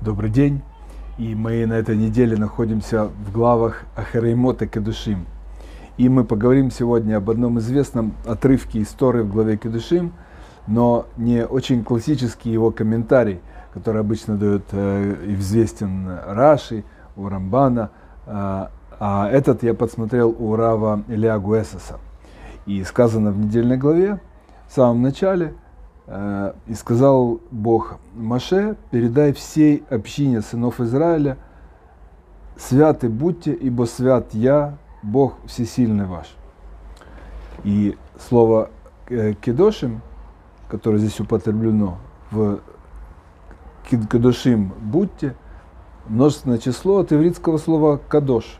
[0.00, 0.62] Добрый день.
[1.18, 5.26] И мы на этой неделе находимся в главах Ахареймота Кедушим.
[5.98, 10.14] И мы поговорим сегодня об одном известном отрывке истории в главе Кедушим,
[10.66, 13.40] но не очень классический его комментарий,
[13.74, 16.84] который обычно дает э, известен Раши,
[17.16, 17.90] у Рамбана,
[18.24, 18.66] э,
[18.98, 21.98] а этот я подсмотрел у Рава Илья Гуэсоса.
[22.64, 24.20] И сказано в недельной главе,
[24.68, 25.52] в самом начале,
[26.66, 31.38] и сказал Бог Маше, передай всей общине сынов Израиля,
[32.56, 36.26] святы будьте, ибо свят я, Бог всесильный ваш.
[37.64, 37.96] И
[38.28, 38.70] слово
[39.08, 40.00] э, кедошим,
[40.68, 41.98] которое здесь употреблено
[42.30, 42.60] в
[43.90, 45.34] кедошим будьте,
[46.06, 48.58] множественное число от ивритского слова кадош,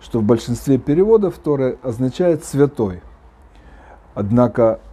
[0.00, 3.02] что в большинстве переводов Торы означает святой.
[4.14, 4.87] Однако э,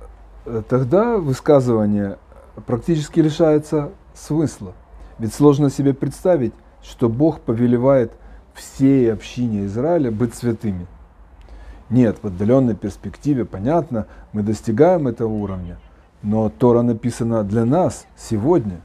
[0.67, 2.17] тогда высказывание
[2.65, 4.73] практически лишается смысла.
[5.19, 8.11] Ведь сложно себе представить, что Бог повелевает
[8.53, 10.87] всей общине Израиля быть святыми.
[11.89, 15.77] Нет, в отдаленной перспективе, понятно, мы достигаем этого уровня,
[16.23, 18.81] но Тора написана для нас сегодня.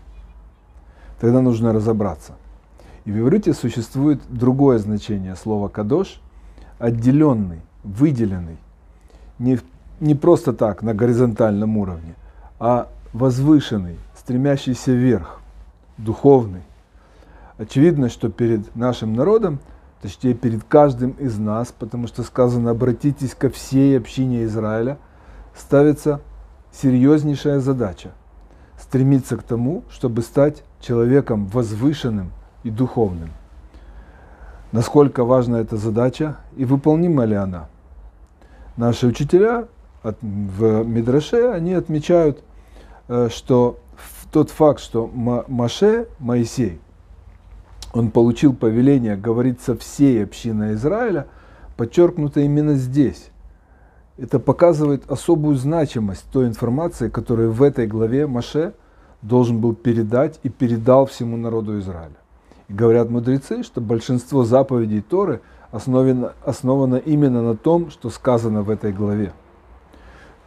[1.20, 2.34] Тогда нужно разобраться.
[3.04, 6.20] И в иврите существует другое значение слова «кадош»–
[6.78, 8.58] отделенный, выделенный.
[9.38, 9.58] Не,
[10.00, 12.14] не просто так, на горизонтальном уровне,
[12.58, 15.40] а возвышенный, стремящийся вверх,
[15.98, 16.62] духовный.
[17.58, 19.60] Очевидно, что перед нашим народом,
[20.00, 24.96] точнее перед каждым из нас, потому что сказано «обратитесь ко всей общине Израиля»,
[25.54, 26.20] ставится
[26.72, 28.12] серьезнейшая задача–
[28.80, 33.28] стремиться к тому, чтобы стать человеком возвышенным и духовным.
[34.72, 37.68] Насколько важна эта задача и выполнима ли она?
[38.76, 39.66] Наши учителя
[40.02, 42.42] в Мидраше, они отмечают,
[43.08, 43.78] э, что
[44.32, 46.80] тот факт, что Маше, Моисей–
[47.92, 51.26] он получил повеление говорить со всей общиной Израиля,
[51.76, 53.30] подчеркнуто именно здесь.
[54.16, 58.74] Это показывает особую значимость той информации, которую в этой главе Маше
[59.22, 62.16] должен был передать и передал всему народу Израиля.
[62.68, 65.40] И говорят мудрецы, что большинство заповедей Торы
[65.72, 69.32] основано, основано именно на том, что сказано в этой главе.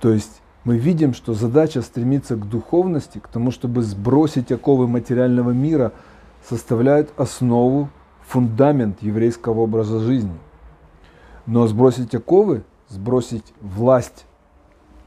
[0.04, 5.50] То есть мы видим, что задача стремится к духовности, к тому, чтобы сбросить оковы материального
[5.50, 5.94] мира–
[6.48, 7.90] составляют основу,
[8.28, 10.38] фундамент еврейского образа жизни.
[11.46, 14.26] Но сбросить оковы, сбросить власть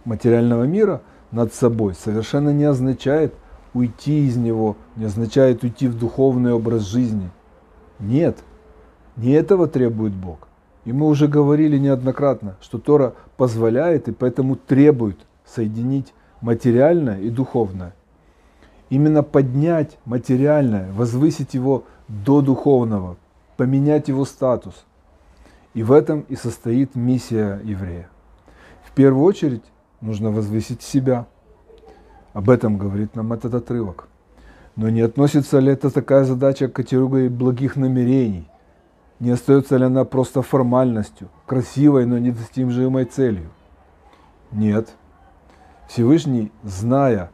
[0.05, 3.35] материального мира над собой совершенно не означает
[3.75, 7.31] уйти из него, не означает уйти в духовный образ жизни.
[7.99, 8.39] Нет,
[9.17, 10.49] не этого требует Бог.
[10.87, 17.93] И мы уже говорили неоднократно, что Тора позволяет и поэтому требует соединить материальное и духовное
[18.91, 23.17] именно поднять материальное, возвысить его до духовного,
[23.57, 24.85] поменять его статус.
[25.75, 28.09] И в этом и состоит миссия еврея.
[28.85, 29.65] В первую очередь
[30.01, 31.27] нужно возвысить себя.
[32.33, 34.09] Об этом говорит нам этот отрывок.
[34.75, 38.49] Но не относится ли это такая задача к категории благих намерений?
[39.19, 43.51] Не остается ли она просто формальностью, красивой, но недостижимой целью?
[44.53, 44.91] Нет.
[45.89, 47.31] Всевышний, зная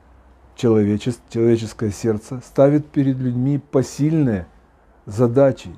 [0.54, 4.46] человеческое сердце ставит перед людьми посильные
[5.06, 5.74] задачи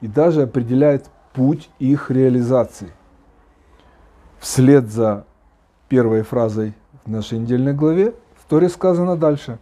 [0.00, 2.92] и даже определяет путь их реализации.
[4.40, 5.24] Вслед за
[5.88, 9.58] первой фразой в нашей недельной главе в Торе сказано дальше.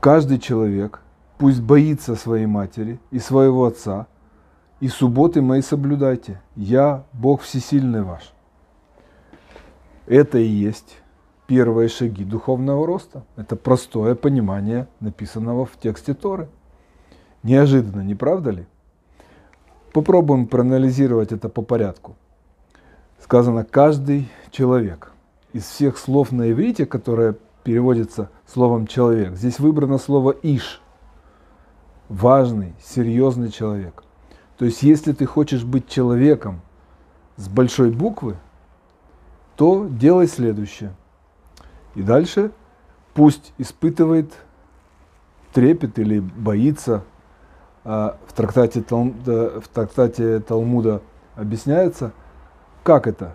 [0.00, 1.00] Каждый человек
[1.38, 4.06] пусть боится своей матери и своего отца,
[4.80, 6.40] и субботы мои соблюдайте.
[6.54, 8.32] Я Бог всесильный ваш.
[10.06, 10.98] Это и есть
[11.46, 13.24] первые шаги духовного роста.
[13.36, 16.48] Это простое понимание написанного в тексте Торы.
[17.42, 18.66] Неожиданно, не правда ли?
[19.92, 22.16] Попробуем проанализировать это по порядку.
[23.20, 25.12] Сказано «каждый человек».
[25.52, 30.82] Из всех слов на иврите, которое переводится словом «человек», здесь выбрано слово «иш».
[32.08, 34.02] Важный, серьезный человек.
[34.56, 36.60] То есть, если ты хочешь быть человеком
[37.36, 38.36] с большой буквы,
[39.56, 40.94] то делай следующее–
[41.98, 42.52] и дальше
[43.12, 44.32] пусть испытывает
[45.52, 47.02] трепет или боится.
[47.84, 51.02] А в, трактате, в трактате Талмуда
[51.34, 52.12] объясняется,
[52.84, 53.34] как это.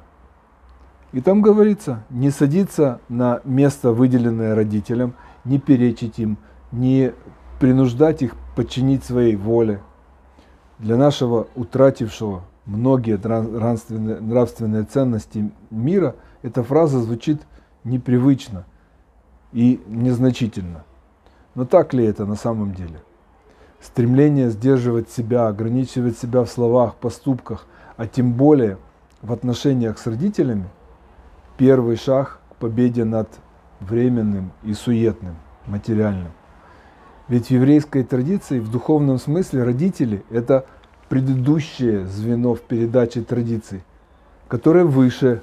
[1.12, 6.38] И там говорится, не садиться на место, выделенное родителям, не перечить им,
[6.72, 7.14] не
[7.60, 9.82] принуждать их подчинить своей воле.
[10.80, 17.42] Для нашего утратившего многие нравственные, ценности мира эта фраза звучит
[17.84, 18.66] непривычно.
[19.52, 20.84] и незначительно.
[21.54, 23.00] Но так ли это на самом деле?
[23.80, 28.78] Стремление сдерживать себя, ограничивать себя в словах, поступках, а тем более
[29.22, 30.68] в отношениях с родителями–
[31.58, 33.30] первый шаг к победе над
[33.80, 35.36] временным и суетным,
[35.68, 36.32] материальным.
[37.30, 40.66] Ведь в еврейской традиции в духовном смысле родители– это
[41.08, 43.84] предыдущее звено в передаче традиций,
[44.48, 45.42] которое выше,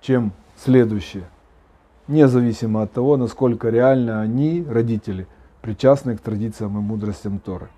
[0.00, 1.24] чем следующее,
[2.06, 5.26] независимо от того, насколько реально они, родители,
[5.62, 7.68] причастны к традициям и мудростям Торы.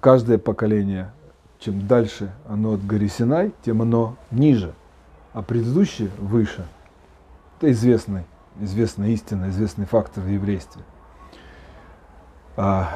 [0.00, 1.10] Каждое поколение,
[1.58, 4.74] чем дальше оно от горы Синай, тем оно ниже,
[5.32, 6.66] а предыдущее выше.
[7.58, 8.24] Это известный,
[8.60, 10.82] известная истина, известный фактор в еврействе.
[12.56, 12.90] А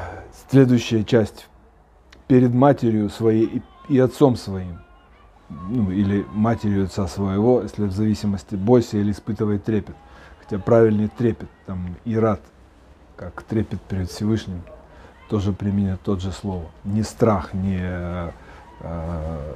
[0.50, 1.48] следующая часть
[2.26, 4.80] перед матерью своей и, отцом своим,
[5.48, 9.96] ну, или матерью отца своего, если в зависимости, бойся или испытывай трепет.
[10.40, 12.40] Хотя правильный трепет, там, и рад,
[13.16, 14.62] как трепет перед Всевышним,
[15.28, 16.66] тоже применяет тот же слово.
[16.84, 18.30] Не страх, не э,
[18.80, 19.52] э,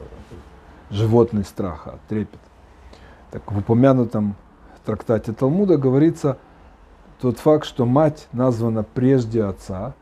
[0.91, 2.41] животный страх, а трепет.
[3.31, 4.35] Так в упомянутом
[4.89, 6.39] трактате Талмуда говорится
[7.21, 9.95] тот факт, что мать названа прежде отца,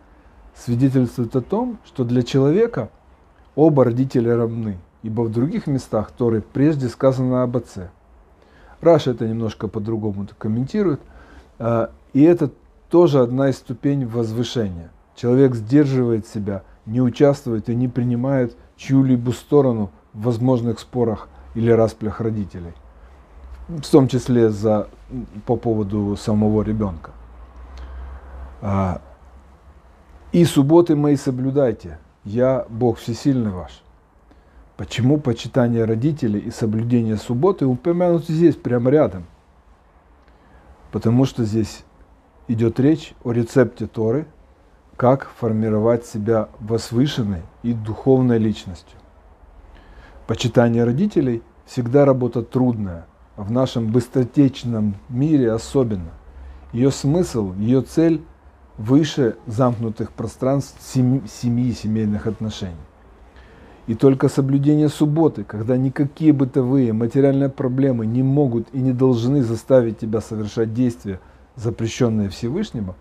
[0.54, 2.90] свидетельствует о том, что для человека
[3.54, 7.90] оба родителя равны, ибо в других местах Торы прежде сказано об отце.
[8.80, 11.00] Раша это немножко по-другому комментирует,
[11.58, 12.50] а, и это
[12.90, 14.90] тоже одна из ступеней возвышения.
[15.14, 22.20] Человек сдерживает себя, не участвует и не принимает чью-либо сторону в возможных спорах или расплях
[22.20, 22.74] родителей,
[23.68, 24.88] в том числе за,
[25.44, 27.12] по поводу самого ребенка.
[28.62, 29.00] А,
[30.32, 33.82] и субботы мои соблюдайте, я Бог всесильный ваш.
[34.76, 39.24] Почему почитание родителей и соблюдение субботы упомянуты здесь, прямо рядом?
[40.92, 41.84] Потому что здесь
[42.48, 44.26] идет речь о рецепте Торы,
[44.96, 48.98] как формировать себя возвышенной и духовной личностью.
[50.26, 56.10] Почитание родителей всегда работа трудная, в нашем быстротечном мире особенно.
[56.72, 58.22] Ее смысл, ее цель–
[58.78, 62.74] выше замкнутых пространств семьи, семейных отношений.
[63.86, 69.98] И только соблюдение субботы, когда никакие бытовые материальные проблемы не могут и не должны заставить
[69.98, 71.20] тебя совершать действия,
[71.54, 72.96] запрещенные Всевышнему,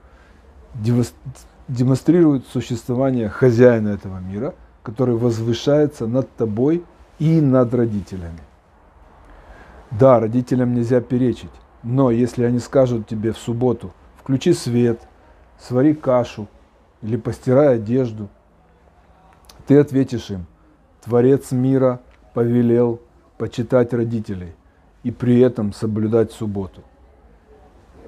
[1.68, 4.54] демонстрирует существование хозяина этого мира,
[4.84, 6.84] который возвышается над тобой
[7.18, 8.40] и над родителями.
[9.92, 11.52] Да, родителям нельзя перечить,
[11.84, 15.02] но если они скажут тебе в субботу, включи свет–
[15.60, 16.48] свари кашу
[17.02, 18.30] или постирай одежду.
[19.68, 20.46] Ты ответишь им,
[21.04, 22.02] Творец мира
[22.34, 23.02] повелел
[23.38, 24.54] почитать родителей
[25.04, 26.82] и при этом соблюдать субботу.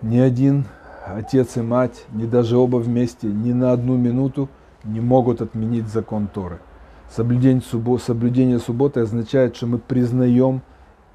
[0.01, 0.65] Ни один
[1.05, 4.49] отец и мать, ни даже оба вместе, ни на одну минуту
[4.83, 6.59] не могут отменить закон Торы.
[7.09, 7.63] Соблюдение,
[7.99, 10.61] соблюдение субботы означает, что мы признаем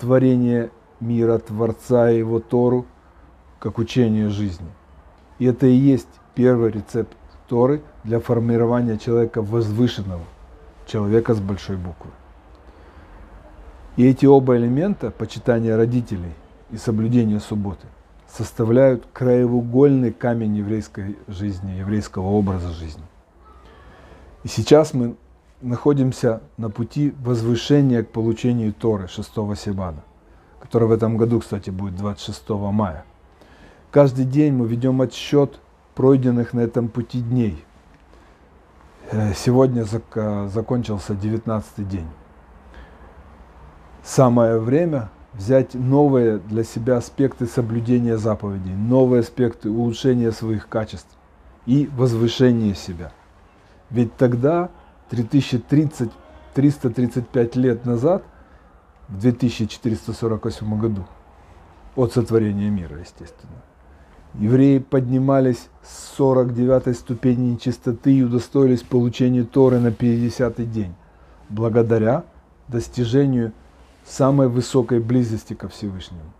[0.02, 2.86] творение мира, Творца и Его Тору,
[3.60, 4.66] как учение жизни.
[5.38, 7.16] И это и есть первый рецепт
[7.48, 10.24] Торы для формирования человека возвышенного,
[10.86, 12.10] человека с большой буквы.
[13.96, 16.32] И эти оба элемента, почитание родителей
[16.72, 17.86] и соблюдение субботы,
[18.28, 23.04] составляют краеугольный камень еврейской жизни, еврейского образа жизни.
[24.42, 25.14] И сейчас мы
[25.62, 30.02] находимся на пути возвышения к получению Торы 6 Сибана,
[30.60, 33.04] который в этом году, кстати, будет 26 мая.
[33.90, 35.60] Каждый день мы ведем отсчет
[35.94, 37.64] пройденных на этом пути дней.
[39.10, 39.84] Э, сегодня
[40.48, 42.08] закончился 19 день.
[44.02, 51.16] Самое время взять новые для себя аспекты соблюдения заповедей, новые аспекты улучшения своих качеств
[51.66, 53.12] и возвышения себя.
[53.90, 54.70] Ведь тогда,
[55.12, 56.10] 3030,
[56.54, 58.24] 335 лет назад,
[59.08, 61.04] в 2448 году,
[61.96, 63.62] от сотворения мира, естественно,
[64.34, 70.94] Евреи поднимались с 49 ступени нечистоты и удостоились получения Торы на 50-й день,
[71.50, 72.24] благодаря
[72.68, 73.52] достижению
[74.06, 76.32] самой высокой близости ко Всевышнему.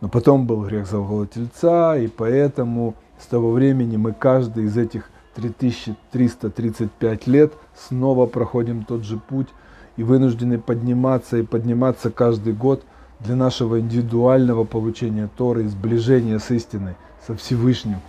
[0.00, 5.10] Но потом был грех завола тельца, и поэтому с того времени мы каждый из этих
[5.40, 9.48] 3335 лет снова проходим тот же путь
[9.96, 12.84] и вынуждены подниматься и подниматься каждый год–
[13.20, 16.94] для нашего индивидуального получения Торы, сближения с истиной,
[17.26, 18.00] со Всевышним,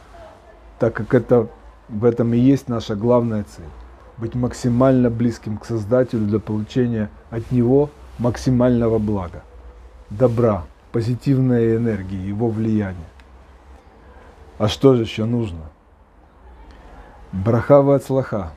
[0.80, 1.48] так как это,
[1.88, 3.66] в этом и есть наша главная цель.
[4.18, 9.44] Быть максимально близким к Создателю для получения от Него максимального блага,
[10.10, 12.98] добра, позитивной энергии, Его влияния.
[14.58, 15.72] А что же еще нужно?
[17.34, 18.52] Брахава от слаха.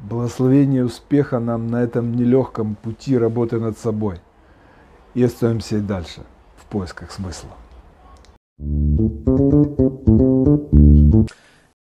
[0.00, 4.16] Благословение успеха нам на этом нелегком пути работы над собой.
[5.14, 6.22] И остаемся и дальше
[6.56, 7.50] в поисках смысла.
[8.60, 9.63] thank you